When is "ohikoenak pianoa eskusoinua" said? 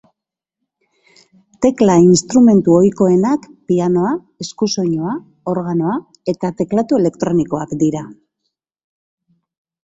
2.77-5.15